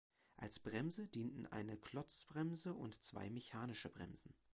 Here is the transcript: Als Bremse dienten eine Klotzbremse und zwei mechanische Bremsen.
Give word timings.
Als 0.35 0.57
Bremse 0.59 1.05
dienten 1.07 1.45
eine 1.45 1.77
Klotzbremse 1.77 2.73
und 2.73 3.03
zwei 3.03 3.29
mechanische 3.29 3.87
Bremsen. 3.89 4.33